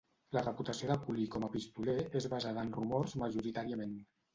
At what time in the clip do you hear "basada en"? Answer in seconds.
2.37-2.77